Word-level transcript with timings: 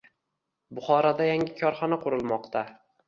Buxoroda 0.79 1.27
yangi 1.31 1.53
korxona 1.59 2.01
qurilmoqda 2.07 2.65